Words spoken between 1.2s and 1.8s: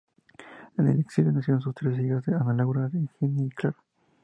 nacieron sus